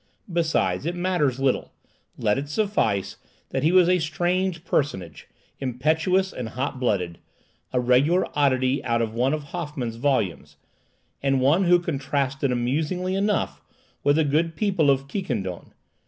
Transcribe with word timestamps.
Besides, 0.33 0.87
it 0.87 0.95
matters 0.95 1.39
little; 1.39 1.71
let 2.17 2.39
it 2.39 2.49
suffice 2.49 3.17
that 3.49 3.61
he 3.61 3.71
was 3.71 3.87
a 3.87 3.99
strange 3.99 4.65
personage, 4.65 5.27
impetuous 5.59 6.33
and 6.33 6.49
hot 6.49 6.79
blooded, 6.79 7.19
a 7.71 7.79
regular 7.79 8.25
oddity 8.35 8.83
out 8.83 9.03
of 9.03 9.13
one 9.13 9.31
of 9.35 9.43
Hoffmann's 9.43 9.97
volumes, 9.97 10.57
and 11.21 11.39
one 11.39 11.65
who 11.65 11.77
contrasted 11.77 12.51
amusingly 12.51 13.13
enough 13.13 13.61
with 14.03 14.15
the 14.15 14.23
good 14.23 14.55
people 14.55 14.89
of 14.89 15.07
Quiquendone. 15.07 15.71